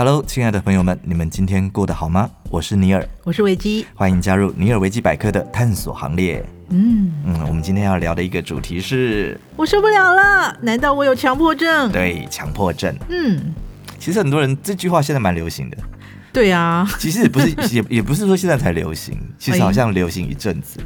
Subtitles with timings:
[0.00, 2.30] Hello，亲爱的朋友们，你们今天过得好吗？
[2.48, 6.42] 我是尼尔，我是维基，欢迎加入尼尔维基百科的探索行列。
[6.70, 11.92] 嗯嗯，我们今天要聊的一个主题是，我受不了了，难道我有强迫症？
[11.92, 12.96] 对，强迫症。
[13.10, 13.52] 嗯，
[13.98, 15.76] 其实很多人这句话现在蛮流行的。
[16.32, 20.80] 对啊，其实也不是， 也也不是说现在才流行，其实好像流行一阵子。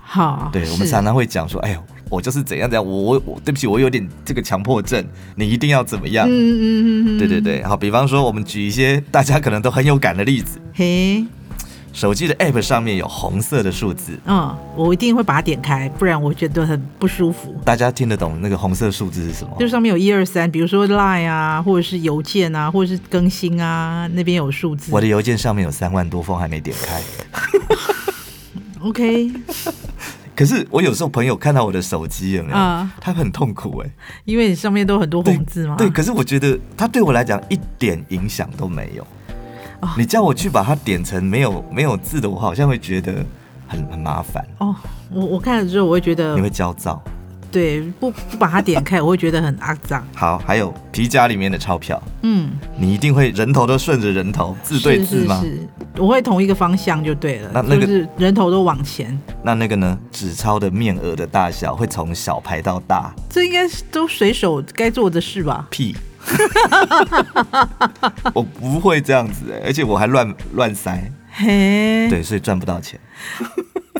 [0.00, 1.80] 好，对，我们常常会讲说，哎呦。
[2.10, 5.02] 我就是怎样怎样，我我我，对不起，我有点这个强迫症，
[5.36, 6.26] 你一定要怎么样？
[6.28, 10.60] 嗯嗯嗯，对对对，好，比方说，我们举一些大家可能都很有感的例子。
[10.74, 11.24] 嘿，
[11.92, 17.54] 手机的 App 上面有红色的数字，嗯，我一定会把它点开，不然我觉得很不舒服。
[17.64, 19.56] 大家听得懂那个红色数字是什么？
[19.60, 24.90] 就上面有一二三，比如说 Line 啊，或者是邮件啊，或者是更新啊，那边有数字。
[24.92, 27.00] 我的邮件上面有三万多封还没点开。
[28.82, 29.30] OK。
[30.40, 32.56] 可是我有时候朋友看到我的手机有没有？
[32.56, 33.90] 啊，他很痛苦哎，
[34.24, 35.76] 因为你上面都很多红字嘛？
[35.76, 39.06] 对，可是我觉得他对我来讲一点影响都没有。
[39.98, 43.22] 你叫我去把它点成没有没有字的，我好像会觉得
[43.68, 44.42] 很很麻烦。
[44.60, 44.74] 哦，
[45.10, 47.02] 我我看了之后，我会觉得你会焦躁。
[47.50, 50.06] 对，不不把它点开，我会觉得很肮脏。
[50.14, 55.40] 好，还有皮夹里面的钞票，嗯，你一定会人头都顺着人头，字对字吗？
[55.42, 57.50] 是，是，是，我会同一个方向就对了。
[57.52, 59.18] 那那个就是人头都往前。
[59.42, 59.98] 那那个呢？
[60.12, 65.66] 纸钞的面额的大小会从小排到大，这应该是都随手该做的事吧？
[65.70, 65.96] 屁！
[68.34, 71.10] 我不会这样子哎，而且我还乱乱塞。
[71.32, 73.00] 嘿，对，所以赚不到钱。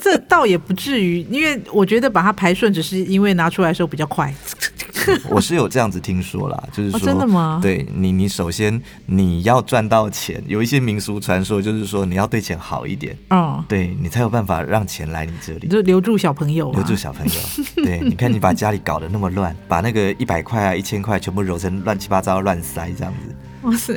[0.03, 4.33] 这倒也不至于，因为我觉得把它排顺，只是因为拿出来的时候比较快。
[5.31, 7.59] 我是有这样子听说啦，就是说，哦、真的吗？
[7.63, 17.33] 对你，你首先你要赚到钱，有一些民俗传说，就是说你要对钱好一点，哦，对你才有办法让钱来你这里，就留住小朋友，留住小朋友。
[17.77, 23.35] 对，你看你把家里搞得那么乱，把那个一百块啊、一千块全部揉成乱七八糟乱塞这样子。
[23.63, 23.95] 哇塞！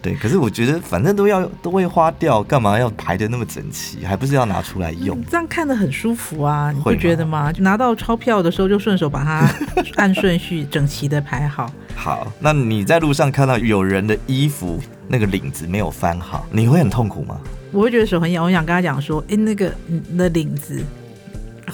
[0.00, 4.04] 对，可是我觉得反正都要都会花掉，干嘛要排的那么整齐？
[4.04, 5.18] 还不是要拿出来用？
[5.18, 7.52] 嗯、这样看的很舒服啊，你会觉得吗？
[7.52, 9.52] 就拿到钞票的时候，就顺手把它
[9.96, 11.68] 按顺序整齐的排好。
[11.96, 17.40] 好，那你在路上看到有人的衣服那个领子没有翻好，你会很痛苦吗？
[17.72, 20.80] 我会觉得手很痒，我想跟他讲说，哎，那个你的领子，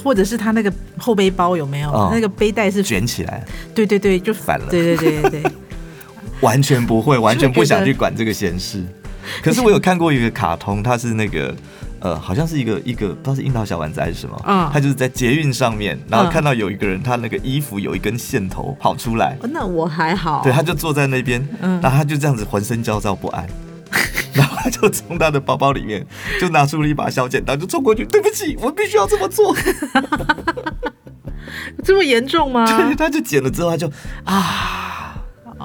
[0.03, 1.91] 或者是他那个后背包有没有？
[1.91, 3.45] 哦、那个背带是卷起来？
[3.75, 4.67] 对对对，就反了。
[4.71, 5.53] 对对对对对。
[6.41, 8.85] 完全不会， 完全不想去管这个闲事。
[9.43, 11.53] 可是我有看过一个卡通，它是那个
[11.99, 19.37] 呃，好像是一个一个不知道是樱桃小丸子还是什么，嗯，他就是在捷运上面，然后看到有一个人，他那个衣服有一根线头跑出来。
[19.51, 20.43] 那我还好。
[20.45, 23.45] 对，他就坐在那边，嗯然后他就这样子浑身焦躁不安，
[24.33, 26.07] 然后他就从他的包包里面
[26.41, 29.57] 就拿出了一把小剪刀，就冲过去，对不起，我必须要这么做。
[31.83, 32.65] 这么严重吗？
[32.65, 33.91] 对，他就剪了之后，他就
[34.25, 34.85] 啊。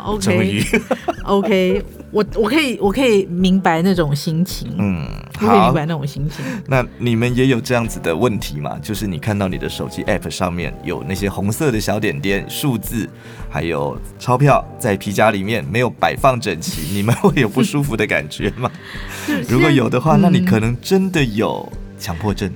[0.04, 5.06] OK，OK， 我我可以我可以明白那种心情，嗯，
[5.42, 6.44] 我可以明白那种心情。
[6.68, 8.78] 那你们也有这样子的问题吗？
[8.82, 13.08] 就是你看到你的手机 App 上面有那些红色的小点点、数字，
[13.50, 18.70] 还有钞票在皮夹里面没有摆放整齐，你们会有不舒服的感觉吗？
[19.48, 22.52] 如果有的话，那你可能真的有强迫症。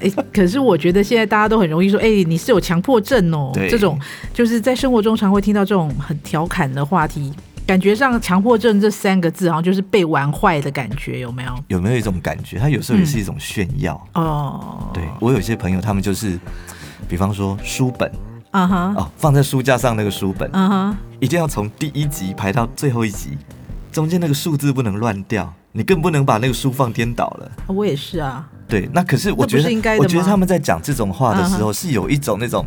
[0.00, 3.50] 哎、欸，可是我觉得现在大家都很容易说，哎、欸，你是有强迫症哦。
[3.54, 3.98] 对，这种
[4.32, 7.32] 就是在生活中常会听到这种很调侃的话题，
[7.66, 11.52] 感觉上强迫症这三个字好像就是被玩坏的感觉，有没有？
[11.68, 12.58] 有没有一种感觉？
[12.58, 14.90] 它有时候也是一种炫耀、嗯、哦。
[14.92, 16.38] 对，我有些朋友，他们就是，
[17.08, 18.10] 比方说书本，
[18.50, 23.36] 啊哈，哦，放在书架上那个书本，啊哈，一定要从第一集排到最后一集，
[23.90, 27.50] 中间那个数字不能乱掉，你更不能把那个书放颠倒了。
[27.66, 28.48] 我也是啊。
[28.68, 32.66] 对，那可是我觉得，我觉得他们在讲这种话的时候，是有一种那种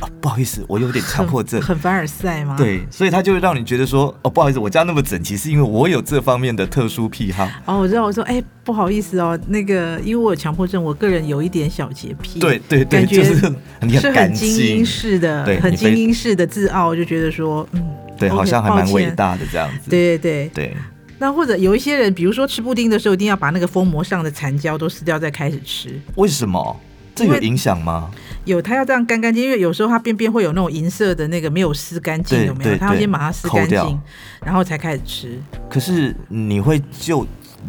[0.00, 2.54] 啊，不好意思，我有点强迫症，很凡尔赛吗？
[2.56, 7.48] 对，所以他就会让你觉得说，哦，不好意思，我家那么整齐，是因为我有这方面的特殊癖好。
[7.66, 12.38] 哦，我知道，我说，哎，不好意思哦，那个，因为我有强迫症，我个人有一点小洁癖。
[12.38, 17.82] 对对对，就是你很干净，精英式的，对，很精英式的自傲，就觉得说，嗯，
[18.16, 19.90] 对，好像还蛮伟大的这样子。
[19.90, 20.76] 对对对对。
[21.20, 26.00] 那或者有一些人，比如说吃布丁的时候，一定要把那个封膜上的残胶都撕掉再开始吃。
[26.16, 26.76] 为什么？
[27.14, 28.10] 这有影响吗？
[28.46, 32.76] 有，他要这样干干净，因为有时候它边边会有那种银色的那个没有撕干净，有没有？
[32.78, 34.00] 他要先把它撕干净，
[34.42, 35.38] 然后才开始吃。
[35.68, 37.26] 可是你会就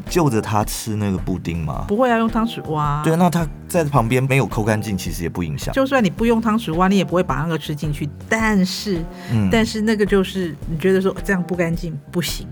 [0.10, 1.84] 就着它吃那个布丁吗？
[1.90, 3.02] 不会啊，用汤匙挖。
[3.04, 5.74] 对，那它在旁边没有抠干净，其实也不影响。
[5.74, 8.08] 就算你不用汤匙挖，你也不会把那个吃进去。
[8.30, 9.04] 但是，
[9.34, 12.48] 嗯，但是那个就是你觉得说这样不干净不行。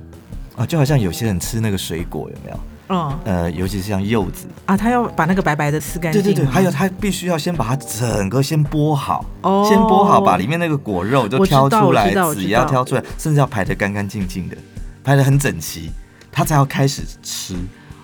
[0.60, 2.60] 啊，就好像有些人吃那个水果有没有？
[2.92, 6.22] 嗯，呃，尤其是像柚子啊，他要把那个白白的撕干净。
[6.22, 14.58] 对对对，还有他必须要先把它整个先剥好，哦，先剥好，把里面那个果肉就挑出来，籽也要挑出来，甚至要排得干干净净的，
[15.04, 15.92] 排得很整齐。
[16.32, 17.56] 他才要开始吃。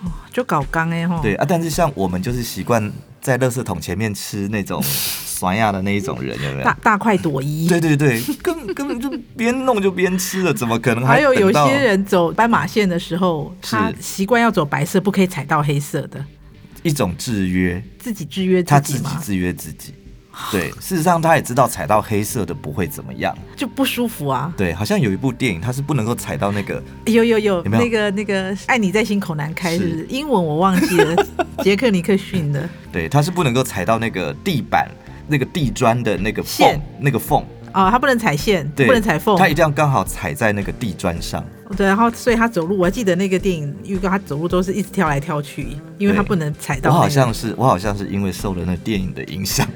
[0.03, 1.19] 哦、就搞刚哎哈。
[1.21, 4.79] 对啊，但是像我们就是习惯在垃圾桶前面吃那种
[5.35, 6.63] 酸亚的那一种人，有没有？
[6.63, 7.67] 大大快朵颐。
[7.67, 11.15] 对对对，根根本就边弄就边吃了，怎么可能还？
[11.15, 16.23] 还有有些人走斑马线的时候，他习惯要走白色，不可以踩到黑色的。
[16.83, 19.93] 一种制约，自己制约自己，他自己制约自己。
[20.51, 24.53] 对，事实上他也知道踩到黑色的不会怎么样，就不舒服啊。
[24.57, 26.83] 对，好像有一部电影，他是不能够踩到那个。
[27.05, 31.25] 有有有，有没有那个那个爱你在心口难开是，是英文我忘记了，
[31.63, 32.69] 杰克尼克逊的。
[32.91, 34.91] 对，他是不能够踩到那个地板
[35.25, 37.41] 那个地砖的那个缝那个缝。
[37.75, 41.43] 啊、哦，他不能踩线，不能踩缝，他一定要刚好踩在那个地砖上。
[41.75, 46.95] 对，然后所以他走路，我还记得那个电影预告，他走路都是一直跳来跳去，因为他不能踩到、那个。
[46.95, 49.67] 我好像是，我好像是因为受了那电影的影响。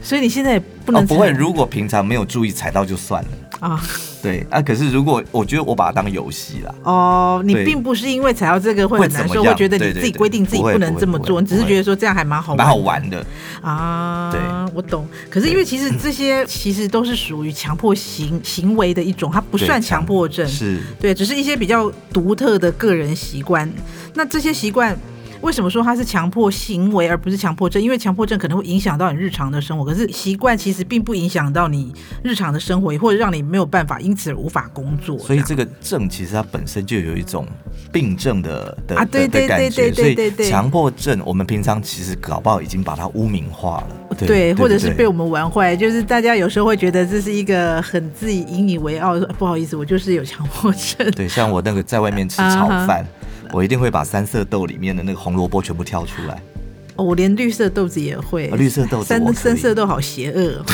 [0.00, 3.74] 所以你现在也不能踩、哦、不会，如果平常没有注意踩到就算了啊。
[3.74, 3.80] 哦
[4.20, 6.74] 对啊，可是如果我觉得我把它当游戏啦。
[6.82, 13.24] 哦，你并不是因为踩到这个会很难受，会觉得你自己规定自己不能这么做，你只是觉得说这样还蛮好玩，蛮好玩的
[13.62, 14.28] 啊。
[14.32, 14.40] 对，
[14.74, 15.06] 我懂。
[15.30, 23.70] 可是因为其实这些其实都是属于强迫行行为的一种，它不算强迫症，是对，只是一些比较独特的个人习惯。
[24.14, 24.98] 那这些习惯。
[25.40, 27.82] 为什么说它是强迫行为而不是强迫症？
[27.82, 31.92] 因为强迫症可能会影响到你日常的生活，可是习惯其实并不影响到你
[32.22, 35.18] 日常的生活，或者让你没有办法因此而无法工作。
[35.18, 37.46] 所以这个症其实它本身就有一种
[37.92, 40.50] 病症的的啊，对对对对对对对。
[40.50, 45.76] 强迫症，我们平常其实搞不好已经把它污名化了，对，对或者是被我们玩坏。
[45.76, 51.10] 就是大家有时候会觉得这是一个很自己引以为傲，不好意思，我就是有强迫症。
[51.12, 53.06] 对，像我那个在外面吃 炒饭。
[53.52, 56.42] 我一定会把三色豆里面的那个红萝卜全部挑出来。
[56.96, 58.48] 哦，我连绿色豆子也会。
[58.50, 60.64] 哦、绿色豆子，三三色豆好邪恶。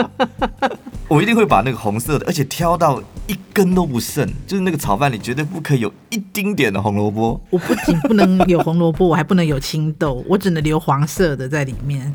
[1.08, 7.40] 我一定会把那个红色的，而且挑到一根都不剩，就是那个炒饭里绝对不可以有一丁点的红萝卜。
[7.50, 12.14] 我不仅不能有红萝卜，我还不能有青豆，我只能留黄色的在里面。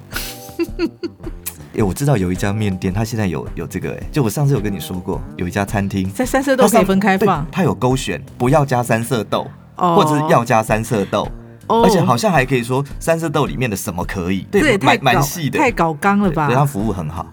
[1.76, 9.46] 哎、欸，我知道有一家面店，它现在有有这个、欸，哎，就我上次有跟你说过，有一家餐厅在三色豆可以分开放，它有勾选不要加三色豆
[9.76, 9.98] ，oh.
[9.98, 11.28] 或者是要加三色豆
[11.68, 11.86] ，oh.
[11.86, 16.48] 而且好像还可以说三色豆里面的什么可以，对，这也太蛮细的，太搞刚了吧？
[16.48, 17.28] 对，他服务很好，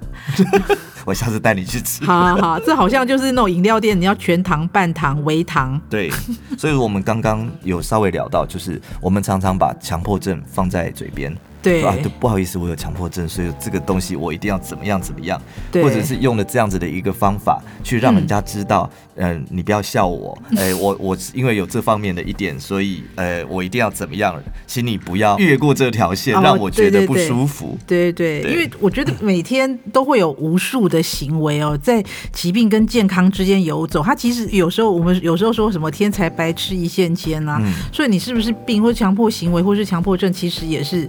[1.06, 2.05] 我下次带你去吃。
[2.05, 5.81] 好好好，这好像就是那种饮料店，你要全糖、半糖、微糖。
[5.89, 6.11] 对，
[6.59, 11.33] 所以我们刚刚有稍微聊到，就是我们常常把强迫症放在嘴边。
[11.62, 24.35] 对啊，对，不好意思，我有强迫症，所以这个东西我一定要怎么样怎么样，对，或者是用了这样子的一个方法去让人家知道，嗯，呃、你不要笑我，哎、 呃，我我因为有这方面的一点，所以呃，我一定要怎么样，
[24.67, 27.79] 请你不要越过这条线，让我觉得不舒服。
[27.79, 34.03] 哦、对，对，对对，因为我觉得每天都会有无数的行为哦，在疾病跟健康之间游走。
[34.03, 41.08] 他其实有时候我们有时候说什么天才白痴一线间、啊嗯，所以你是不是病或强迫行为或是强迫症，其实也是。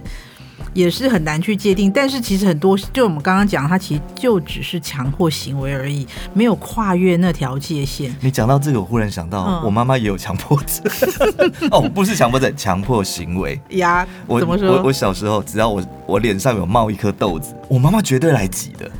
[0.72, 8.14] 也是很难去界定，但是其实很多，就我们刚刚讲，它其实就只是强迫行为而已，没有跨越那条界限。
[8.20, 10.84] 你讲到这个，我忽然想到，我妈妈也有强迫症。
[11.70, 14.06] 哦，不是强迫症，强迫行为呀。
[14.26, 14.68] 我怎么说？
[14.72, 18.90] 我我小时候，只要我我脸上有冒一颗痘子，我妈妈绝对来挤的。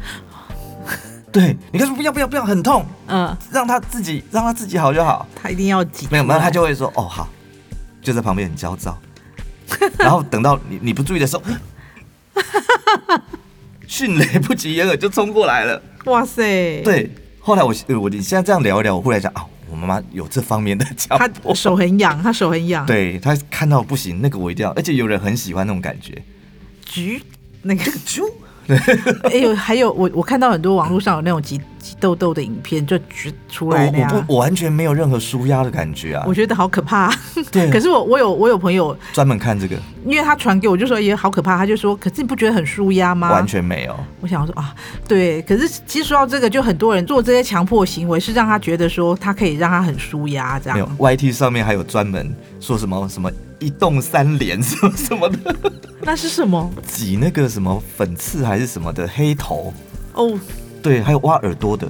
[1.33, 2.87] 对，你看说不要不要不要，很痛。
[3.09, 5.26] 嗯，让他自己让他自己好就好。
[5.35, 6.07] 他一定要挤。
[6.09, 7.29] 没有没有，他就会说哦好，
[8.00, 8.97] 就在旁边很焦躁。
[9.99, 11.42] 然后等到你你不注意的时候，
[13.87, 15.80] 迅雷不及掩耳就冲过来了。
[16.06, 16.83] 哇塞！
[16.83, 22.85] 对，后来我我你现在这样聊一聊，我忽然想啊，我妈妈有这方面的强迫，她手很痒，她手很痒。
[22.87, 26.23] 对，她看到不行，那个我一定要，而且有人很喜欢那种感觉。
[26.85, 27.23] 橘，
[27.62, 28.21] 那个 橘。
[29.25, 37.12] 哎呦，还有我我看到很多网络上有那种挤挤痘痘的影片，就举出来那样，我不我完全没有任何舒压的感觉啊，我觉得好可怕。
[37.50, 43.30] 对， 可是我我有我有朋友专门看这个，因为他传给我就说也好可怕，他就说，可是你不觉得很舒压吗？
[43.30, 43.94] 完全没有。
[44.21, 44.75] 我想说啊，
[45.06, 50.78] 对，可是其实说到这个，就很多人做这些强迫行为是让他觉得说他可以让他很舒压这样。
[50.78, 53.30] 没有，YT 上面还有专门说什么什么。
[53.64, 55.56] 一动三连 什么什么的，
[56.02, 56.71] 那是什么？
[56.87, 59.73] 挤那个什么粉刺还是什么的黑头
[60.12, 60.38] 哦，
[60.83, 61.88] 对，还有挖耳朵的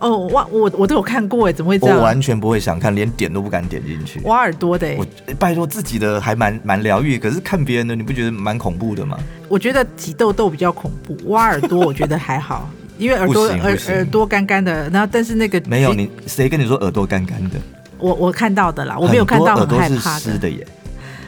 [0.00, 1.96] 哦，挖我我都有看过哎，怎么会这样？
[1.96, 4.20] 我完全不会想看，连点都不敢点进去。
[4.24, 5.06] 挖耳朵的，我
[5.38, 9.16] 拜托自己的还蛮蛮疗愈，可是看别人的，你不觉得蛮恐怖的吗？
[9.48, 17.60] 我觉得挤痘痘比较恐怖，挖耳朵 我觉得还好，因为耳朵耳耳朵干干的，然后但是那个没有你谁跟你说耳朵干干的？
[17.98, 20.66] 我我看到的啦，我没有看到很害怕的，湿的耶。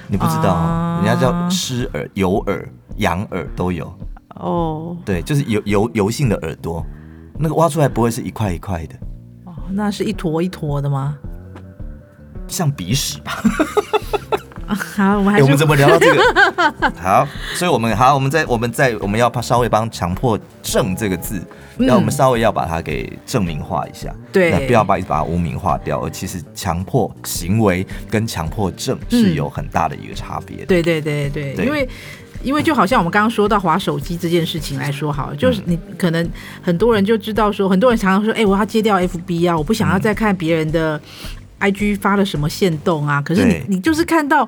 [0.09, 3.93] 你不知道，啊，人家叫湿耳、油耳、痒耳都有。
[4.37, 6.85] 哦，对，就是油油油性的耳朵，
[7.39, 8.95] 那个挖出来不会是一块一块的。
[9.45, 11.17] 哦，那是一坨一坨的吗？
[12.47, 13.33] 像鼻屎吧。
[14.67, 16.93] 好，我们还是、欸、我们怎么聊到这个？
[17.01, 21.41] 好，所以我们好，我们在我们在我们要稍微帮强迫症这个字，
[21.77, 26.01] 那、嗯、我们稍微要把它给证明化一下，对，那不要把把它污名化掉。
[26.01, 30.67] 而其实强迫行为跟强迫症是有很大的一个差别的。
[30.67, 31.89] 对对对对，对，因为
[32.43, 36.29] 因为就好像我们刚刚说到划手机这件事情来说，好，就是你可能
[36.63, 41.01] 很多人就知道说，很多人常常说，哎、欸，我要戒掉 FB 啊，我不想要再看别人的。
[41.61, 43.23] IG 发了什么限动啊？
[43.23, 44.47] 可是你你就是看到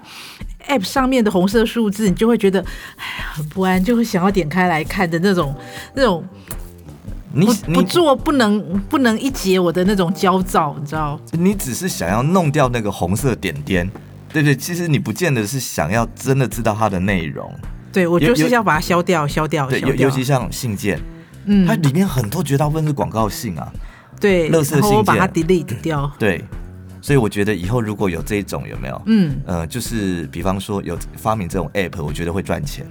[0.69, 2.61] App 上面的红色数字，你就会觉得
[2.97, 5.55] 哎呀很不安，就会想要点开来看的那种
[5.95, 6.66] 那种不，
[7.33, 11.21] 你不做不能不能一解我的那种焦躁，你知道？
[11.33, 13.91] 你只是想要弄掉那个红色点点，
[14.33, 17.53] 对对，其实你不见得是想要真的知道它的内容。
[17.93, 19.69] 对，我就是要把它消掉，消掉。
[19.69, 21.01] 对，尤尤其像信件，
[21.47, 23.73] 嗯，它里面很多绝大部分是广告信啊，
[24.21, 26.45] 对，垃圾信件，我把它 delete 掉，对。
[27.03, 29.03] 所以我觉得以后如果有这种有没有？
[29.07, 32.85] 嗯，呃，就是比方说有发明这种 app，我觉得会赚钱。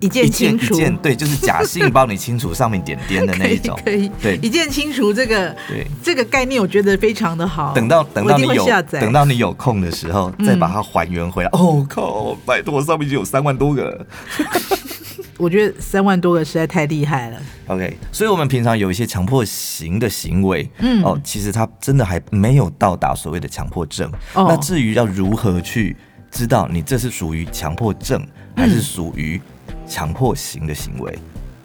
[0.00, 7.72] 一键清除，一键对，就是假性帮你清除上面点点的那一种，可以，可以对，一键清除这个，对，这个概念我觉得非常的好。
[7.74, 11.50] 等到等到你有等到你有空的时候，再把它还原回来。
[11.52, 14.06] 嗯、哦靠，拜托，上面已经有三万多个。
[15.38, 17.38] 我觉得三万多个实在太厉害了。
[17.66, 24.10] OK，所以我们平常有一些强迫型的行为，嗯，哦，其实它真的还没有到达所谓的强迫症。
[24.32, 24.46] 哦。
[24.48, 25.94] 那至于要如何去
[26.30, 28.26] 知道你这是属于强迫症，
[28.56, 29.38] 还是属于
[29.86, 31.18] 强迫型的行为？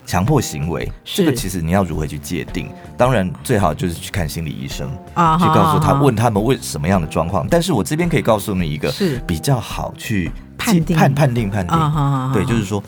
[0.05, 2.69] 强迫行为，这个其实你要如何去界定？
[2.97, 7.47] 当然，最好就是去看心理医生啊，去告诉他，问他们为什么样的状况。
[7.49, 12.83] 但是我这边可以告诉你一个是比较好去判定判判定判定，对，就是说。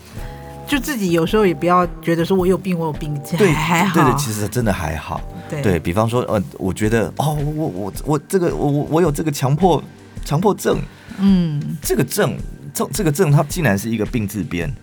[0.66, 5.20] 就自己有时候也不要觉得说我有病，我有病，对，还好，对的，其实真的还好。
[5.48, 9.82] 对，对比方说，呃，我觉得哦，我我我这个我我我有这个强迫
[10.24, 10.78] 强迫症，
[11.18, 12.34] 嗯，这个症
[12.72, 14.74] 这这个症它竟然是一个病字边，对，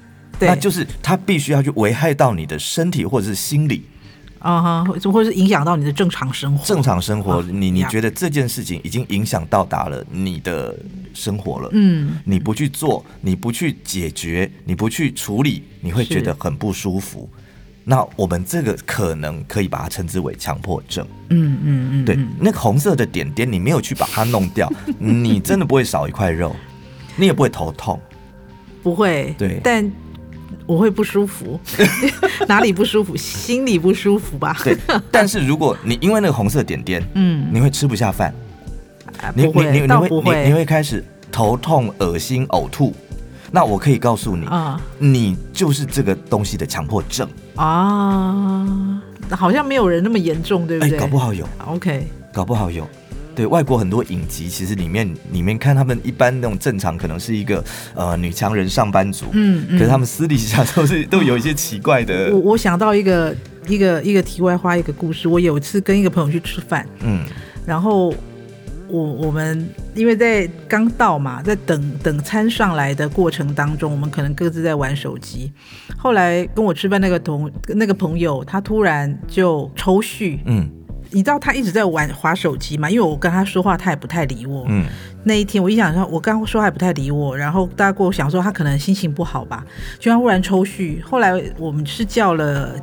[0.48, 3.84] 那就是它必须要去危害到你的身体或者是心理。
[4.40, 6.66] 啊哈，或或是影响到你的正常生活。
[6.66, 10.76] 正常生活，啊、你你觉得这件事情已经影响到达了你的
[11.14, 11.70] 生活了。
[11.74, 17.30] 嗯，你不去做，你不去解决，你不去处理，你会觉得很不舒服。
[17.84, 21.06] 那我们这个可能可以把它称之为强迫症。
[21.30, 24.68] 嗯嗯嗯，对，那个红色的点点，你没有去把它弄掉，
[24.98, 26.56] 你真的不会少一块肉，
[27.16, 28.00] 你也不会头痛，
[28.82, 29.36] 不会。
[29.38, 29.92] 对，但。
[30.66, 31.60] 我会不舒服，
[32.48, 33.16] 哪里不舒服？
[33.16, 34.56] 心里不舒服吧。
[34.64, 34.78] 对，
[35.12, 38.34] 但是如果你因为那个红色点点，嗯，你会吃不下饭，
[39.22, 42.94] 啊、你你你你会你你会开始头痛、恶心、呕吐。
[43.54, 49.02] 那我可以告诉你，啊，你就是这个东西的强迫症啊。
[49.32, 50.92] 好像没有人那么严重，对不对？
[50.92, 51.48] 欸、搞不好有。
[51.66, 52.88] OK，搞不好有。
[53.34, 57.64] 对，外国很多影集，其实里面里面看他们一般那种正常，可能是一个
[57.96, 62.30] 呃女强人上班族，嗯，嗯，可是他们私底下都是 都有一些奇怪的。
[62.34, 63.36] 我我想到一个
[63.68, 65.30] 一个一个题外话，一个故事。
[65.30, 67.24] 我有一次跟一个朋友去吃饭，嗯，
[67.66, 68.14] 然后
[68.90, 75.52] 我我们因为在刚到嘛，在等等餐上来的过程当中，我们可能各自在玩手机。
[75.98, 80.70] 后来跟我吃饭那个同那个朋友，他突然就抽搐，嗯。
[81.12, 82.90] 你知道他一直在玩滑手机嘛？
[82.90, 84.66] 因为我跟他说话，他也不太理我。
[84.70, 84.86] 嗯，
[85.24, 89.66] 那一天我一想说，我刚刚说话也不太理我，然后大家跟我想说他可能心情不好吧，
[90.00, 91.02] 就他忽然抽搐。
[91.04, 92.74] 后来我们是叫了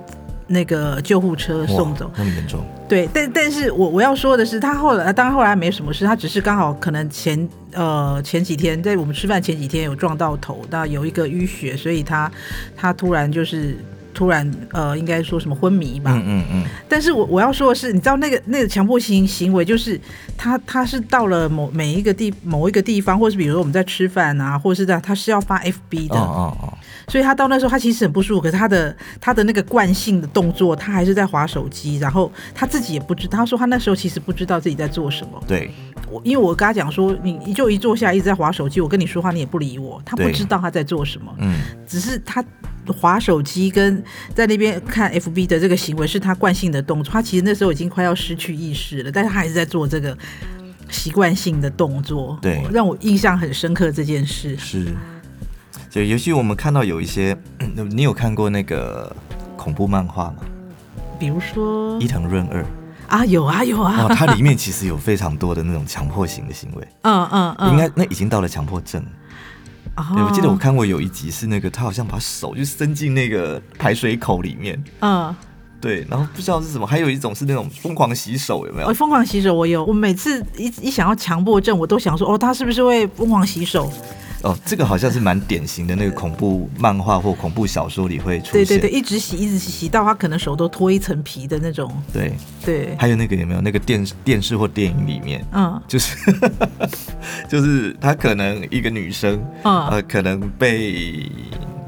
[0.47, 2.11] 那个救护车送走。
[2.17, 2.61] 那么严重？
[2.89, 12.31] 对，但但是我我要说的是，他后来当然后来没什么事，他只是刚好可能前呃前几天在我们吃饭前几天有撞到头，那有一个淤血，所以他
[12.77, 13.77] 他突然就是。
[14.19, 16.13] 突然，呃，应该说什么昏迷吧？
[16.13, 16.65] 嗯嗯嗯。
[16.89, 20.01] 但是我我要说的是，你知道那个那个强迫性行为，就是
[20.37, 26.17] 他他是到了某每一个地某一个地方，或是比如说我们在吃饭啊，或者是在他是要发 FB 的。
[26.17, 26.79] 哦哦哦。
[27.07, 35.41] 所以他到那时候他其实很不舒服，可是他的他的那个惯性的动作，他还是在划手机，然后他自己也不知道，他说他那时候其实不知道自己在做什么。
[35.47, 35.71] 对。
[36.11, 41.33] 我因为我跟他讲说，你就一坐下一直在划手机，我跟你说话你也不理我，他不知道他在做什么。
[41.39, 41.61] 嗯。
[41.87, 42.45] 只是他。
[42.93, 44.03] 滑手机跟
[44.35, 50.17] 在那边看 FB 的这个行为是他惯性的动作，他其实那时候已经快要失去意识了，但是他还是在做这个
[50.91, 54.57] 习惯性的动作，对，让我印象很深刻这件事。
[54.57, 54.87] 是，
[55.91, 57.37] 就尤其我们看到有一些，
[57.91, 59.15] 你有看过那个
[59.57, 60.37] 恐怖漫画吗？
[61.19, 61.99] 比如说？
[62.01, 62.65] 伊藤润二。
[63.09, 69.03] 啊，有啊有啊，它里面其实有非常多的那种强迫型的行为， 嗯嗯嗯，应该那已经到了强迫症。
[70.15, 75.35] 对，我记得我看过有一集是那个他好像把手就伸进那个排水口里面，嗯，
[75.81, 78.89] 对，然后不知道是什么，还有一种是那种疯狂洗手，有没有？
[78.89, 83.91] 哦，疯狂洗手我有，我每次一一想要强迫症，我都想说，哦，他是不是会疯狂洗手？
[84.43, 88.53] 哦，这个好像是蛮典型的那个恐怖漫画或恐怖小说里会出现。
[88.53, 91.93] 对对对，一直洗，一直洗，洗到他可能手都脱一层皮的那种。
[92.13, 92.33] 对
[92.65, 92.97] 对。
[92.99, 96.17] 还有那个有没有那个电视电视或电影里面，嗯，就是
[97.49, 101.31] 就是他可能一个女生，嗯，呃，可能被。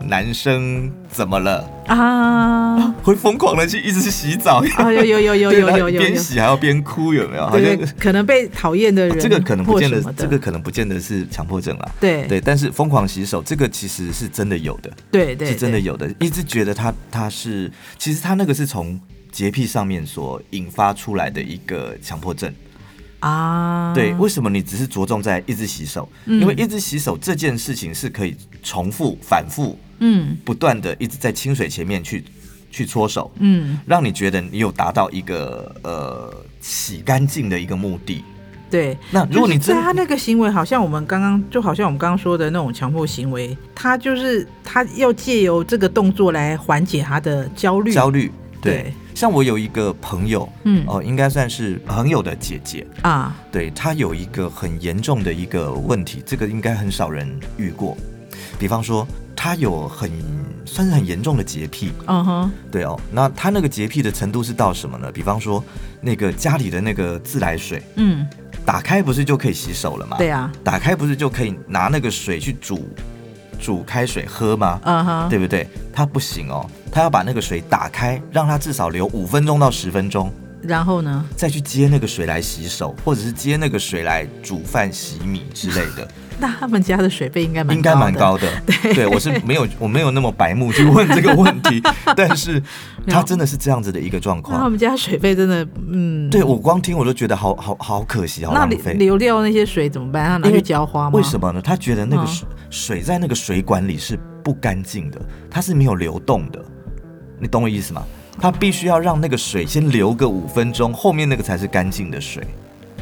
[0.08, 2.94] 男生怎么了啊？
[3.02, 4.62] 会疯狂的去一直去洗澡？
[4.76, 7.48] 啊，有有有有有有有，边洗还要边哭，有没有？
[7.50, 11.90] 对，好像可能被讨厌的人，这个可能不见得，这个可能不见得是强迫症啦。
[12.00, 16.12] 对对，但是疯狂洗手这个其实是真的有的，对对，是真的有的。
[16.18, 18.98] 一直觉得他他是，其实他那个是从
[19.30, 22.52] 洁癖上面所引发出来的一个强迫症。
[23.20, 26.08] 啊，对，为什么你只是着重在一直洗手？
[26.24, 32.24] 因为一直洗手这件事情是可以重复、反复，嗯，不断的一直在清水前面去
[32.70, 38.24] 去搓手，嗯，让你觉得你有达到一个呃洗干净的一个目的。
[38.70, 48.30] 对，那如果你真他那个行为，好像我们刚刚就好像我们刚刚说的那种强迫行为，他就是他要借由这个动作来缓解他的焦虑，焦虑。
[48.62, 52.86] 对，对，像我有一个朋友，嗯，哦、呃，应该算是朋友的姐姐。
[53.02, 57.96] 啊，对，她有一个很严重的一个问题，这个应该很少人遇过。
[58.58, 59.04] 比方说，
[59.42, 60.10] 她有很
[60.66, 65.10] 算是很严重的洁癖，嗯哼，对哦，那他那个洁癖的程度是到什么呢？
[65.10, 65.64] 比方说，
[66.02, 68.26] 那个家里的那个自来水，嗯，
[68.66, 70.18] 打开不是就可以洗手了吗？
[70.18, 72.86] 对啊，打开不是就可以拿那个水去煮
[73.58, 74.78] 煮开水喝吗？
[74.84, 75.66] 嗯哼，对不对？
[75.90, 80.30] 他不行哦，他要把那个水打开，让它至少留五分钟到十分钟，
[80.62, 86.06] 然后呢，再去接那个水来洗手，或者是接那个水来煮饭、洗米之类的。
[86.40, 88.48] 那他们家的水费应该蛮应该蛮高的。
[88.64, 91.82] 对，对，我是没有我没有那么白目去问这个问题，
[92.16, 92.62] 但是
[93.06, 94.58] 他真的是这样子的一个状况。
[94.58, 98.94] 他们家水费真的，嗯，对我光听我都觉得好好好可惜，好浪费。
[98.94, 100.26] 流掉那些水怎么办？
[100.26, 101.10] 他拿去浇花吗？
[101.14, 101.60] 为什么呢？
[101.60, 105.20] 他觉得那个水水在那个水管里是不干净的，
[105.50, 106.64] 它是没有流动的。
[107.38, 108.02] 你懂我意思吗？
[108.40, 112.42] 他必须要让那个水先流个五分钟，后面那个才是干净的水。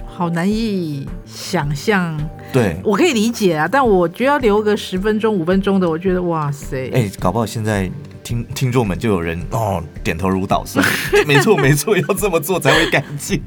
[0.06, 2.18] 好难以想象，
[2.52, 7.88] 对，我可以理解啊，但我觉得要留个十分钟、五分钟的，我觉得哇塞，哎、欸，搞不好现在
[8.24, 10.84] 听听众们就有人哦点头如捣蒜，
[11.24, 13.40] 没错 没错，要这么做才会干净。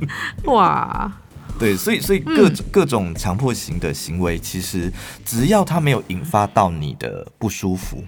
[0.46, 1.12] 哇，
[1.60, 4.90] 对，所以所以各种、嗯、各种强迫型的行为，其实
[5.26, 8.02] 只要它没有引发到你的不舒服。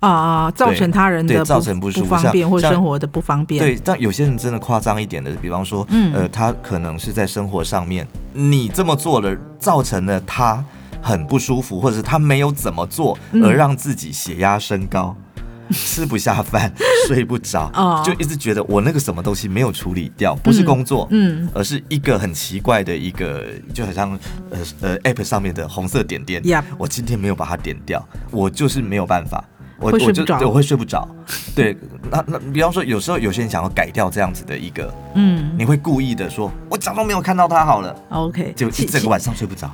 [0.00, 3.62] 啊，造成他人的造成不舒服、不方便或生活的不方便。
[3.62, 10.62] 对，但有些人真的夸张一点的，比方说，嗯，呃，他可能是在生活上面，你这么做了，造成了他
[11.00, 16.70] 很不舒服，或者是他没有怎么做，而让自己血压升高，嗯、 吃不下饭，
[17.08, 24.18] 睡不着，哦，就一直觉得我那个什么东西没有处理掉，不是工作，嗯，而是一个很奇怪的一个，就好像
[24.50, 26.42] 呃呃 App 上面的红色点点.
[26.76, 29.42] 我今天没有把它点掉，我就是没有办法。
[29.78, 31.08] 我会睡不着，我就我会睡不着。
[31.54, 31.76] 对，
[32.10, 39.70] 那那比方说，有时候有些人想要改掉这样子的一个，嗯，你会故意的说，我假装没有看到他好了，OK，就一整个晚上睡不着。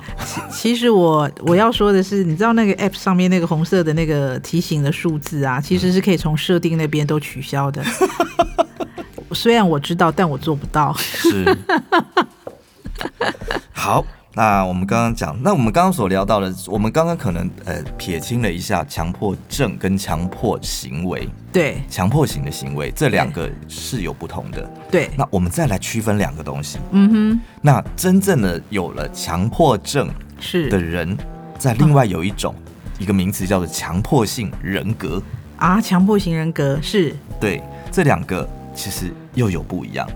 [0.51, 7.83] 其实我我要说的是，你知道那个 App 上面那个红色的那个提醒的数字啊，其实是可以从设定那边都取消的。
[9.33, 10.93] 虽然我知道，但我做不到。
[10.97, 11.57] 是。
[13.71, 14.05] 好。
[14.33, 25.09] 那我们刚刚讲，那我们刚刚所聊到的，我们刚刚可能呃撇清了一下强迫症跟强迫行为，对，强迫型的行为这两个是有不同的，对。
[25.17, 27.41] 那我们再来区分两个东西，嗯哼。
[27.61, 30.69] 那真正的有了强迫症是。
[30.69, 31.17] 的人，
[31.59, 32.55] 在另外有一种
[32.99, 35.21] 一个名词叫做强迫性人格。
[35.57, 40.09] 啊，强迫型人格是，对，这两个其实又有不一样。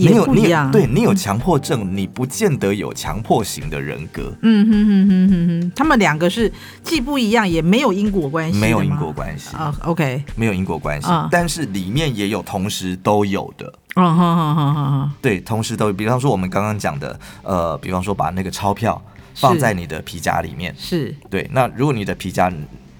[0.00, 4.32] 也不一样，你有你有对你有强迫症，你不见得有强迫型的人格。
[4.42, 9.74] 嗯哼哼哼哼哼，他们两个是既不一样，也没有因果关系，没有因果关系啊。
[9.84, 13.72] OK，没有因果关系，啊，但是里面也有同时都有的。
[13.96, 15.92] 嗯哼哼哼哼，对，同时都有。
[15.92, 19.00] 比方说我们刚刚讲的，呃，比方说把那个钞票
[19.34, 21.48] 放在你的皮夹里面，是对。
[21.52, 22.50] 那如果你的皮夹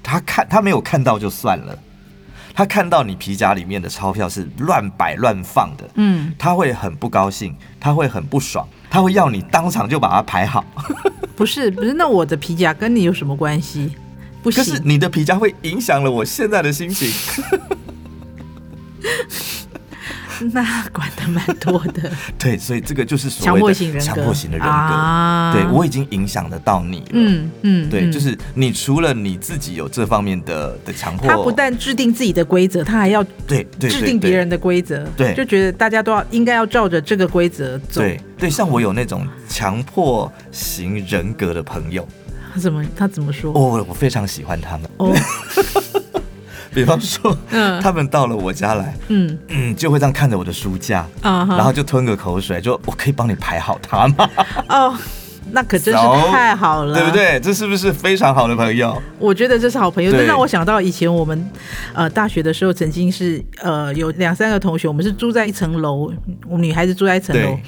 [0.03, 1.79] 他看他没有看到就算了。
[2.61, 10.63] 他看到你皮夹里面的钞票是乱摆乱放的，嗯，他会很不高兴，他会很不爽，他会要你当场就把它排好。
[11.35, 13.91] 不是不是，那我的皮夹跟你有什么关系？
[14.43, 17.11] 不行，可是你的皮夹会影响了我现在的心情。
[20.53, 22.11] 那管的蛮多的。
[22.39, 24.05] 对，所以这个就是所谓的强迫型人格。
[24.05, 24.73] 强迫型的人格。
[24.73, 27.07] 啊、对，我已经影响得到你了。
[27.13, 35.07] 嗯嗯，对，就是你除了你自己有这方面的的强迫，他不但制定自己的规则，他还要对制定别人的规则。
[35.17, 38.01] 对，就觉得大家都要应该要照着这个规则走。
[38.01, 42.07] 对对，像我有那种强迫型人格的朋友，
[42.55, 43.53] 他怎么他怎么说？
[43.53, 44.91] 哦，我非常喜欢他们。
[44.97, 45.15] 哦。
[46.75, 54.31] 比方说，嗯， 他们到了我家来，嗯嗯，就会这样看着我的书架，啊，然后就吞个口水，就我可以帮你排好它吗？
[54.69, 54.95] 哦。
[55.53, 56.01] 那可真是
[56.31, 57.41] 太好了，对不对？
[57.41, 59.01] 这是不是非常好的朋友？
[59.19, 60.13] 我觉得这是好朋友。
[60.13, 61.51] 这让我想到以前我们
[61.93, 66.13] 呃大学的时候，曾经是呃有两三个同学，我们是住在一层楼，
[66.49, 67.59] 我们女孩子住在一层楼。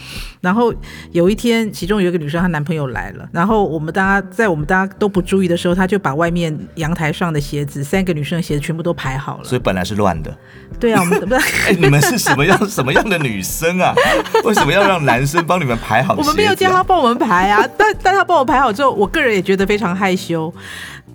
[0.41, 0.75] 然后
[1.13, 9.45] 有一天，其中有一个女生，她男朋友来了，然后我们大家在我们大家都不注意的时候，她就把外面阳台上的鞋子，三个女生的鞋子全部都排好了。
[9.45, 10.37] 所以本来是乱的。
[10.81, 11.41] 对啊，我们不是。
[11.71, 13.95] 哎，你们是什么样什么样的女生啊？
[14.43, 16.15] 为什么要让男生帮你们排好？
[16.19, 17.65] 我们没有叫他帮我们排啊。
[17.77, 20.53] 但但他帮我排好之后，我个人也觉得非常害羞。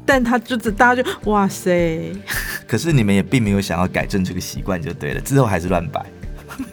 [0.06, 2.13] 但他就是大家就哇塞！
[2.65, 5.20] 可是你们也并没有想要改正这个习惯，就对了。
[5.20, 6.02] 之后还是乱摆。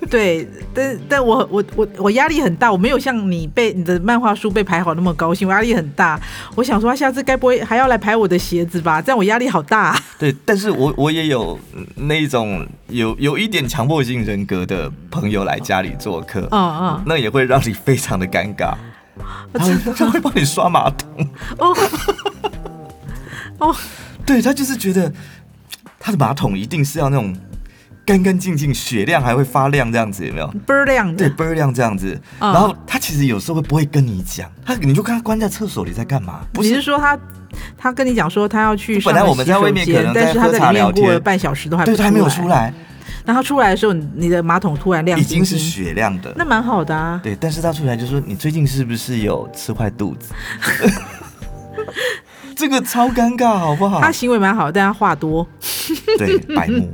[0.09, 6.18] 对，但但我我我我压力很大，我没有像你被你的漫画书被排好那么高兴，我压力很大。
[6.55, 9.03] 我想说，他下次该不会还要来排我的鞋子吧？
[9.03, 10.01] 这样我压力好大。
[10.16, 11.59] 对，但是我我也有
[11.97, 18.75] 那一种有有一点强迫性人格的朋友来家里做客，嗯嗯，那也会让你非常的尴尬。
[19.53, 21.29] 他会他会帮你刷马桶。
[21.59, 21.77] 哦
[23.59, 23.77] 哦，
[24.27, 25.12] 对，他就是觉得
[25.98, 27.35] 他的马桶一定是要那种。
[28.07, 30.46] 干干净净，雪亮还会发亮，这样子有没有？
[30.66, 32.20] 倍儿亮，对，倍儿亮这样子。
[32.38, 36.40] 然后他其实有时候会不会跟你讲，他你就看他关在厕所里在干嘛？
[36.53, 37.18] 不是说他
[37.79, 39.00] 他跟你讲说他要去？
[39.00, 42.74] 本来我们在外面可能在喝茶聊天，过了半小时都还对，他还没有出来。
[43.25, 47.19] 然后出来的时候，你的马桶突然亮，已经是雪亮的，那蛮好的啊。
[47.23, 50.35] 对，但是他出来就说：“你最近是不是有吃坏肚子？”
[52.55, 54.01] 这个超尴尬，好不好？
[54.01, 55.47] 他行为蛮好，但他话多。
[56.19, 56.89] 对，白目。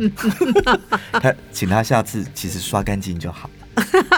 [1.12, 3.50] 他请他下次其实刷干净就好。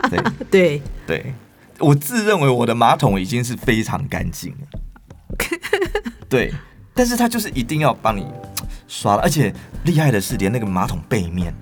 [0.09, 1.35] 对对对，
[1.79, 5.37] 我自认为我的马桶已经是非常干净了。
[6.29, 6.53] 对，
[6.95, 8.27] 但是他就是一定要帮你
[8.87, 9.53] 刷了，而且
[9.85, 11.53] 厉害的是连那个马桶背面。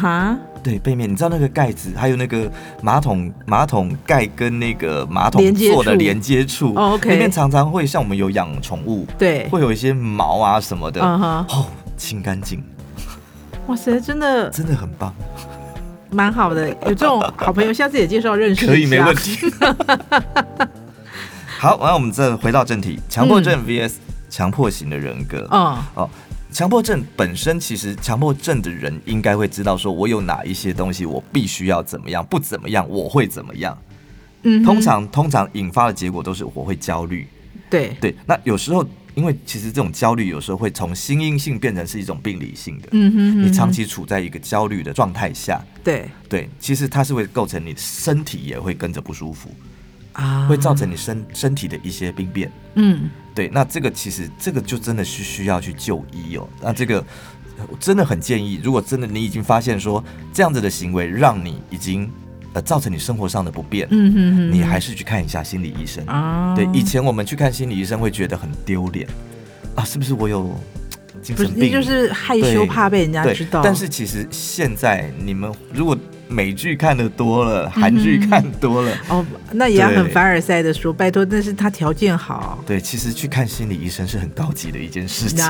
[0.00, 0.36] 哈？
[0.62, 2.50] 对，背面，你知道那个盖子，还有那个
[2.82, 7.18] 马桶马桶盖跟那个马桶座的连接处，里、oh, okay.
[7.18, 11.64] 面常常会像我们有养宠物，对，会有一些毛啊什么的，哦、uh
[11.96, 12.62] 清干净。
[13.68, 15.14] 哇塞，真的真的很棒，
[16.10, 19.38] 蛮好的，有这种好朋友，下次也介绍认识，可以没问题。
[21.58, 23.94] 好，然后我们再回到正题，强迫症 vs
[24.28, 26.10] 强迫型的人格，嗯，哦。
[26.50, 26.56] Oh.
[26.56, 33.78] 强迫症本身，其实强迫症的人应该会知道，说我有哪一些东西，我必须要怎么样，不怎么样我会怎么样。
[34.42, 37.26] 嗯，通常通常引发的结果都是我会焦虑。
[37.70, 38.84] 对对，那有时候
[39.14, 42.88] 因为其实这种焦虑有时候会从心因性变成是一种病理性的。
[42.92, 49.50] 嗯哼，嗯哼，你长期处在一个焦虑的状态下，对对，其实它是会构成你身体也会跟着不舒服。
[50.20, 52.52] 啊，会造成你身身体的一些病变。
[52.74, 56.46] 嗯，对，那这个其实这个就真的是需要去就医哦。
[56.60, 57.02] 那这个
[57.68, 62.10] 我真的很建议，如果真的你已经发现说这样子的行为让你已经
[62.52, 66.54] 呃造成你生活上的不便，嗯哼哼，你还是去看一下心理医生啊。
[66.54, 69.08] 对，以前我们去看心理医生会觉得很丢脸
[69.74, 70.54] 啊，是不是我有
[71.22, 71.72] 精神病？
[71.72, 73.62] 就是害羞怕被人家知道。
[73.62, 75.96] 但是其实现在你们如果
[76.30, 82.62] 美剧看的多了，韩剧看多了，嗯、哦，那也要很凡尔赛的说，拜托，但是他条件好。
[82.64, 85.44] 对，其实去看心理医生是很高级的一件事情。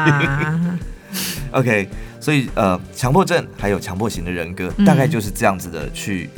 [1.53, 1.87] OK，
[2.19, 6.31] 所以呃，强迫症还有强迫型的人格，嗯、大概就是这样子的去，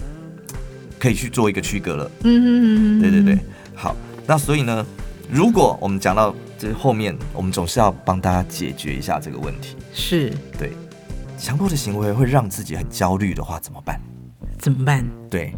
[0.99, 2.11] 可以去做一个区隔了。
[2.25, 3.39] 嗯嗯嗯，对对对，
[3.77, 3.95] 好，
[4.27, 4.85] 那所以呢，
[5.31, 9.77] 如果我们讲到这后面，我们总是要帮大家解决一下这个问题。
[9.93, 10.73] 是，对，
[11.39, 14.01] 强迫的行为会让自己很焦虑的话，怎么办？
[14.63, 15.05] 怎么办？
[15.29, 15.53] 对，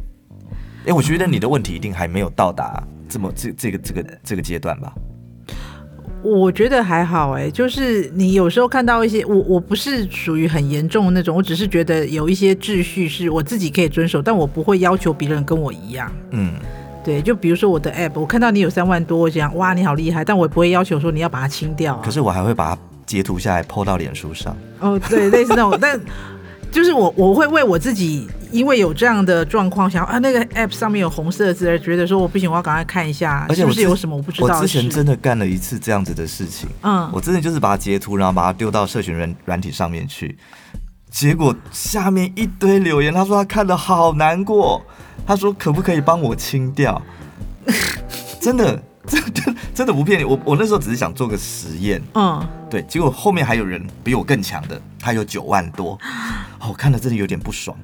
[0.86, 4.90] 哎，我觉得你的问题一定还没有到达这么这这个这个这个阶段吧？
[6.22, 16.10] 我觉得还好，哎，就是你有时候看到一些，我我不是属于很严重的那种，我只是觉得有一些秩序是我自己可以遵守，但我不会要求别人跟我一样。
[16.30, 16.54] 嗯，
[17.04, 22.00] 对，就比如说我的 app，我看到你有三万多，我想哇，你好厉害，但我也不会要求说你要把它清掉啊。
[22.02, 24.56] 可是我还会把它截图下来 po 到脸书上。
[24.80, 26.00] 哦，对，类似那种，但。
[26.74, 34.54] 就是我，我会为我自己，因为有这样的状况，想啊，那个 app 上面有红色字，而觉得说我不行，我要赶快看一下，是不是有什么我不知道的。
[34.56, 40.36] 我之前真的干了一次这样子的事情，嗯，我真的就是把它截图，然后把它丢到社群软软体上面去，
[41.08, 44.84] 结果下面一堆留言，他说他看的好难过，
[45.24, 47.00] 他说可不可以帮我清掉？
[48.42, 55.98] 真的， 真的真的不骗你，我我那时候只是想做个实验，嗯，对，结果后面还有人比我更强的，他有九万多，
[56.68, 57.76] 我看了真的有点不爽，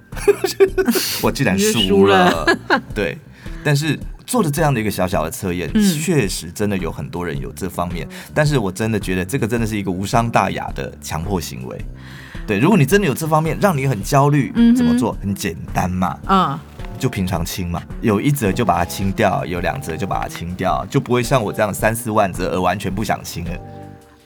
[1.23, 2.47] 我竟然输了，
[2.95, 3.19] 对，
[3.65, 3.99] 但是。
[4.27, 11.77] 做了这样的一个小小的测验，确实真的有很多人有这方面，但是我真的觉得这个真的是一个无伤大雅的强迫行为。
[12.47, 15.17] 对，如果你真的有这方面让你很焦虑，怎么做？
[15.21, 16.57] 很简单嘛，嗯，
[17.01, 23.51] 就平常清嘛，有一折就把它清掉，有两折就把它清掉，就不会像我这样三四万折而完全不想清了。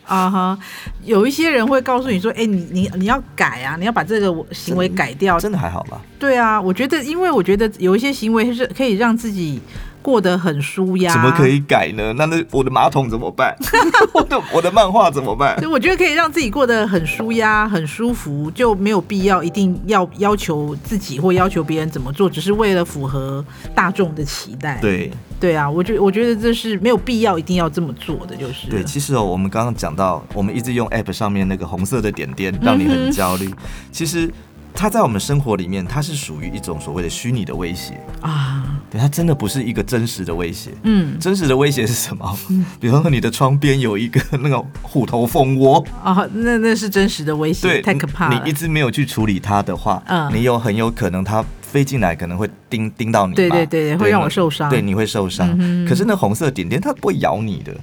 [0.07, 0.59] 啊哈，
[1.05, 5.99] 有一些人会告诉你说，哎，你你你要改啊，你要把这个行为改掉，真的还好吧？
[6.19, 9.63] 对啊，我觉得，因为我觉得有一些行为是可以让自己。
[10.05, 12.13] 过得很舒压，怎么可以改呢？
[12.13, 13.57] 那那我的马桶怎么办？
[14.13, 15.59] 我的我的漫画怎么办？
[15.59, 23.43] 所以我觉得可以让自己过得很舒压、很舒服，就没有必要一定要要求自己或要求别人怎么做，只是为了符合
[23.75, 24.79] 大众的期待。
[24.83, 28.69] 对对啊，我觉我觉得这是没有必要一定要这么做的，就是。
[28.69, 33.47] 对，其实哦，我们刚刚讲到，我们一直用 App 上面那个红色的点点，让你很焦虑。
[33.47, 33.57] 嗯、
[33.91, 34.31] 其实。
[34.77, 38.54] 它在我们生活里面，它是属于一种所谓的虚拟的威胁啊。
[38.95, 40.71] 对，它真的不是一个真实的威胁。
[40.85, 42.39] 嗯，真实的威胁是什么？
[42.49, 48.41] 嗯， 比方说你的窗边有一个 那个虎头蜂窝啊，那那是真实的威胁，对，太可怕了。
[48.45, 53.35] 你一直没有去处理它的话，嗯，你有很有可能它飞进来，可能会叮叮到你。
[53.35, 54.71] 对对对，会让我受伤。
[54.71, 55.53] 对，你会受伤。
[55.59, 57.75] 嗯，可是那红色点点它不会咬你的。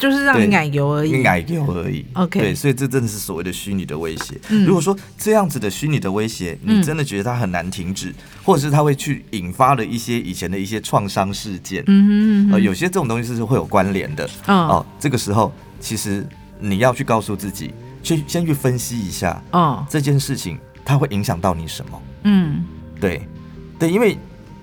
[0.00, 2.04] 就是让你奶油而已，奶油而已。
[2.14, 4.40] OK，对，所以这真的是所谓的虚拟的威胁。
[4.48, 14.24] 嗯、如果说这样子的虚拟的威胁，你真的觉得它很难停止，嗯、或者是它会去引发了一些以前的一些创伤事件，嗯哼嗯哼，呃，有些这种东西是会有关联的。
[14.46, 16.26] 哦，哦，这个时候其实
[16.58, 22.02] 你要去告诉自己，去先去分析一下，哦，这件事情它会影响到你什么？
[22.24, 22.64] 嗯，
[22.98, 23.20] 对，
[23.78, 24.16] 对，因为。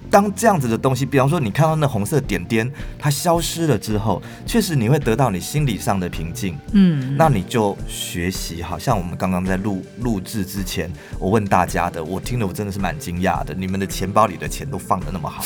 [0.09, 6.57] 当这样子的东西，比方说你看到那红色点点，它消失了之后，确实你会得到你心理上的平静。
[6.71, 15.43] 嗯，那你就学习，好像我们刚刚在录录制之前，我问大家的，我听了我真的是蛮惊讶的，你们的钱包里的钱都放的那么好。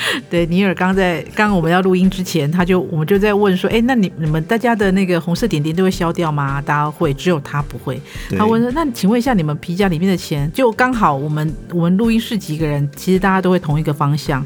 [0.30, 6.60] 对，尼尔刚在刚刚我们要录音之前，他就我们就在问说，哎，那你你们大家的那个红色点点都会消掉吗？
[6.62, 8.00] 大家会，只有他不会。
[8.36, 14.44] 他问说，那请问一下，你们皮夹里面的钱，就刚好我们我们录音室几个人，其实大家都会同一个方向，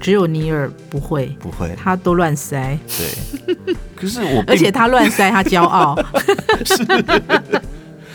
[0.00, 2.78] 只有尼尔不会，不会，他都乱塞。
[2.86, 5.98] 对， 可是我，而且他乱塞，他骄傲。
[6.64, 6.84] 是，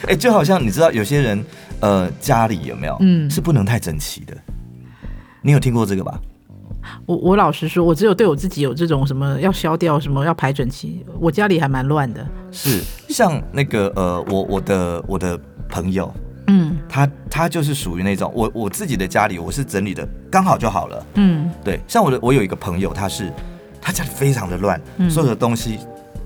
[0.07, 1.43] 哎，就好像你知道，有些人
[1.79, 4.35] 呃家里有没有，嗯，是不能太整齐的。
[5.41, 6.19] 你有听过这个吧？
[7.05, 11.05] 我我老实说，我只有对我自己有这种什么要消掉，什么要排整齐。
[11.19, 12.25] 我家里还蛮乱的。
[12.51, 16.13] 是像那个呃，我我的我的朋友，
[16.47, 21.05] 嗯，他他就是属于那种我我自己的家里，我是整理的刚好就好了。
[21.15, 21.79] 嗯，对。
[21.87, 23.31] 像我的我有一个朋友，他是
[23.81, 25.79] 他家里非常的乱，嗯、所有的东西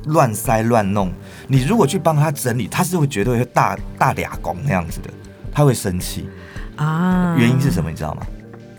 [0.05, 1.11] 乱塞乱弄。
[1.47, 5.09] 你如果去帮他整理，他是会绝对会大大俩拱那样子的，
[5.51, 6.27] 他会生气
[6.75, 7.35] 啊。
[7.37, 7.89] 原因是什么？
[7.89, 8.21] 你知道吗？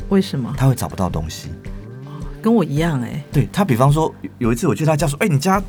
[0.09, 0.53] 为什么？
[0.57, 1.51] 他会找不到东西。
[2.43, 5.63] 跟我一样哎、欸，对他，比方说有一次我去他家说，哎、欸，你家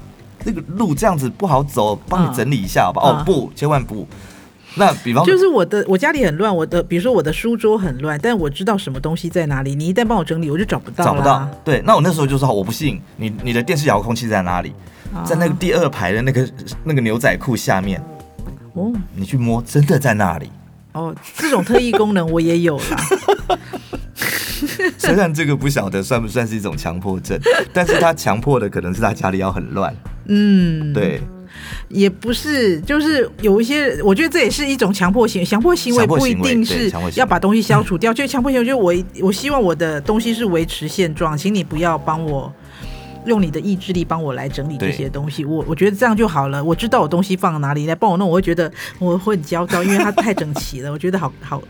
[0.44, 3.02] 那个路这样子不好走，帮你整理一下好吧？
[3.04, 4.08] 哦，哦，不，千万不。
[4.76, 9.76] 那比方就是我的，我家里很乱，我的比如说我的书桌很乱，但我知道什么东西在哪里。
[9.76, 11.04] 你一旦帮我整理，我就找不到。
[11.04, 11.46] 找不到。
[11.66, 14.74] 对，那我那时候就说，我不信你，你的电视遥控器在哪里？
[15.14, 16.50] 哦、在那个第二排的那个
[16.86, 18.02] 那个牛仔裤下面。
[18.74, 20.50] 哦，你去摸，真的在那里。
[20.94, 23.58] 哦，这种特异功能我也有啦。
[24.98, 27.40] 虽然这个不晓得算不算是一种强迫症，
[27.74, 29.96] 但是他强迫的可能是他家里要很乱。
[30.28, 31.20] 嗯，对，
[31.90, 35.46] 也不是，就是有一些，我觉得这也是一种强迫行为。
[35.46, 38.94] 强迫行为不一定是要把东西消除掉，就强迫行为，就是我
[39.28, 42.54] 我希望我的东西是维持现状，请你不要帮我
[43.26, 45.44] 用你的意志力帮我来整理这些东西。
[45.44, 46.64] 我我觉得这样就好了。
[46.64, 50.92] 我知道我东西放哪里，来帮我弄，我会觉得我会很焦躁，因为它太整齐了。
[50.92, 51.62] 我觉得好好。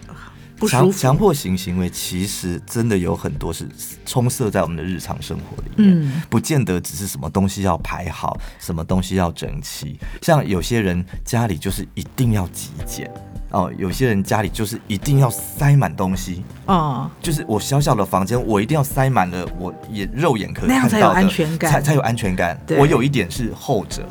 [0.68, 3.68] 强强迫型行为其实真的有很多是
[4.06, 10.00] 充塞在我们的日常生活里面，嗯、不见得只是什么东西要排好，什么东西要整齐。
[10.22, 13.12] 像有些人家里就是一定要极简
[13.52, 16.44] 哦，有些人家里就是一定要塞满东西。
[16.66, 22.60] 哦，就是我小小的房间，我一定要塞满了，我也肉眼可以看到的，那样才有安全感，才才有安全感。
[22.78, 24.08] 我有一点是后者，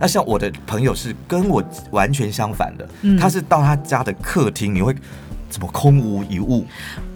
[0.00, 4.94] 那像我的朋友是跟我完全相反的，嗯、他是到他家的客厅，你会。
[5.50, 6.64] 怎么空无一物？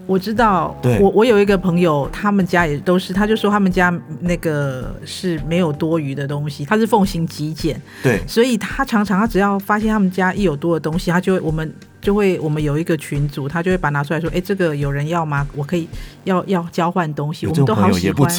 [0.07, 15.49] 我知道，对我我有一个朋友，他们家也都是，他就说他们家那个是没有多余的东西，他是奉行极简，对，所以他常常他只要发现他们家一有多的东西，他就会我们就会我们有一个群组，他就会把拿出来说，哎，这个有人要吗？
[15.57, 15.88] 我可以
[16.25, 18.31] 要要交换东西，我们都好喜欢，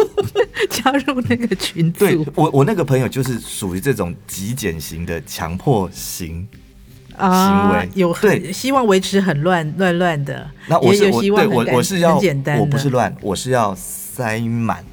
[0.70, 1.98] 加入那个群组。
[2.06, 6.48] 对，我我那个朋友就是属于这种极简型的强迫型。
[7.20, 10.48] 行为、啊、有对，希望维持很乱乱乱的。
[10.66, 14.84] 那我是我对我我是要简单，我不是乱，我是要塞满，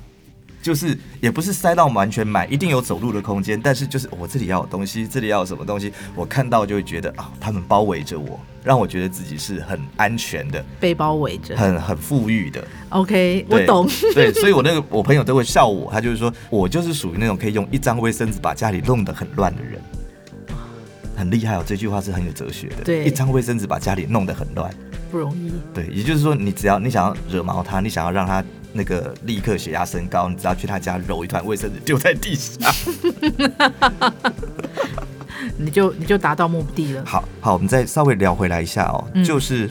[0.62, 3.60] 就是也不是塞到完全满，一定有走路的空间。
[3.62, 12.64] 但是就是我这里要有东西，这里要有什么东西，我看到就会觉得啊，他们包围着我，让我觉得自己是很安全的，被包围着，很很富裕的。
[12.90, 13.88] OK，我懂。
[14.14, 19.80] 对，所以我那个我朋友都会笑我，他就是说我就是属于那种可以用一张卫生纸把家里弄得很乱的人。
[21.18, 22.84] 很厉害哦，这句话是很有哲学的。
[22.86, 24.72] 对，一张卫生纸把家里弄得很乱，
[25.12, 25.52] 不容易。
[25.74, 32.72] 对，也就是说，你只要你想要惹毛他，你想要让他那个立刻血压升高，你只要去他家揉一团卫生纸丢在地上，
[35.58, 37.04] 你就你就达到目的了。
[37.04, 39.68] 好好，我们再稍微聊回来一下哦，嗯、就是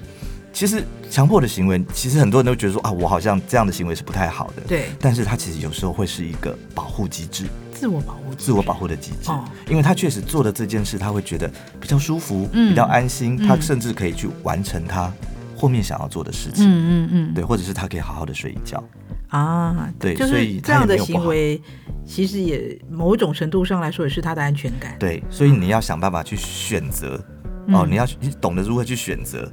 [0.53, 4.63] 其实强迫的行为，其实很多人都觉得说啊，我好像这样的行为是不太好的。
[4.67, 7.45] 对，但是它其实有时候会是一个保护机制。
[7.77, 15.13] 自我保护，自我保护的机制，哦、因为他确实做的这件事，他会觉得比较舒服，嗯、比较安心，嗯、他甚至可以去完成他
[15.57, 18.83] 后面想要做的事情，嗯嗯嗯，对，或者是他可以好好的睡一觉。
[19.29, 21.61] 啊，对，就是所以这样的行为，
[22.07, 27.21] 其实也某种程度上来说也是他的安全感，对，所以你要想办法去选择，
[27.67, 29.51] 嗯、哦，你要你懂得如何去选择，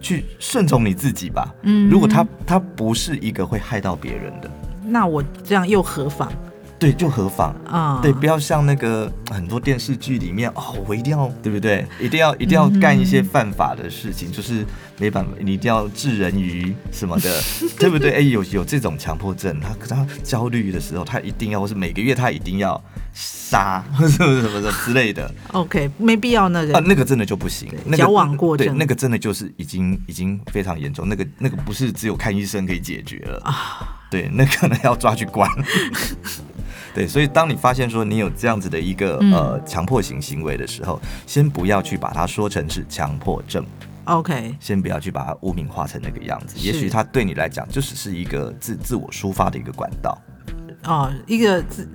[0.00, 4.50] 去顺从你自己吧，嗯，如果他他不是一个会害到别人的，
[4.84, 6.30] 那我这样又何妨？
[6.82, 8.00] 对，就何妨啊？
[8.02, 11.86] 对，不要像那个很多电视剧里面哦，我一定要，对不对？
[12.00, 14.66] 一定要，一定要干一些犯法的事情，嗯、就是
[14.98, 17.40] 没办法，你一定要置人于什么的，
[17.78, 18.14] 对不对？
[18.14, 22.82] 哎，有有这种强迫症，他他焦虑的时候，他一定要，或是每个月他一定要
[23.14, 25.32] 杀，或 是什么什么的之类的。
[25.52, 27.72] OK，没必要那个啊，那个真的就不行。
[27.96, 34.00] 矫枉过正，对，那个真的就是已经已经非常严重，那个那个不是只有看医生可以解决了啊。
[34.10, 35.48] 对，那可能要抓去关。
[36.94, 43.64] 对，所以当你发现说你有这样子的一个、嗯、呃强迫型行为的时候，先不要去把它说成是强迫症
[44.04, 46.58] ，OK，先不要去把它污名化成那个样子。
[46.58, 50.18] 也许它对你来讲就只是一个自自我抒发的一个管道，
[50.84, 51.88] 哦，一个自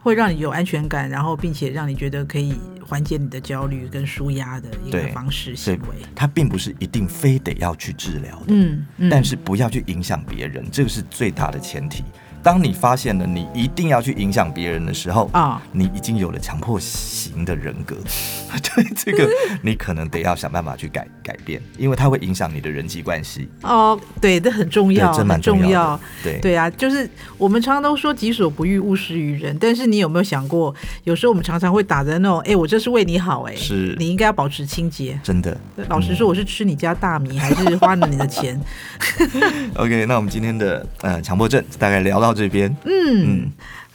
[0.00, 5.88] 会让你有安全感，然后并且让你觉得可以缓解你的焦虑跟舒压的一个方式行为。
[6.14, 12.02] 它并不是一定非得要去治疗的，嗯，嗯，但是不要去影响别人，这个是最大的前提。
[12.42, 17.96] 当你发现了你一定要去影响别人的时候啊，哦、你已经有了强迫型的人格，
[18.74, 19.28] 对这个
[19.62, 23.48] 你可能得要想办法去改改变，因为它会影响你的人际关系。
[23.62, 26.00] 哦，对，这很重要，这蛮重要。
[26.22, 30.74] 对对啊，就是我们常常都说己所不欲，勿施于人，但是你有没有想过，
[31.04, 35.20] 有时候我们常常会打着那种，哎，我这是为你好，哎，是你应该要保持清洁。
[35.22, 35.54] 真的，
[35.88, 38.58] 老实说，我是吃你家大米，还是花了你的钱？
[39.76, 42.29] OK，那我们今天的呃强迫症大概聊到。
[42.30, 43.50] 到这边，嗯，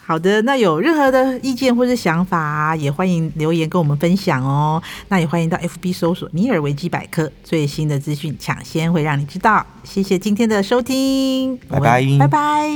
[0.05, 0.41] 好的。
[0.41, 4.81] 那有任何的意见或者想法啊，也欢迎留言跟我们分享哦。
[5.07, 9.65] 那也欢迎到 FB 搜索“尼尔维基百科”，最新的资讯抢先会让你知道。
[9.83, 12.69] 谢谢今天的收听，拜拜，拜拜。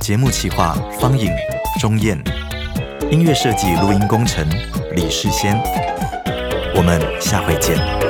[0.00, 1.30] 节目企划：方颖、
[1.80, 2.20] 钟燕，
[3.10, 4.44] 音乐设计、录音工程：
[4.96, 5.56] 李世先。
[6.74, 8.07] 我们下回见。